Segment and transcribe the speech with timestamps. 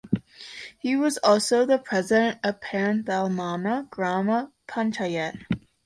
[0.79, 5.39] He was also the President of Perinthalmanna Grama Panchayat.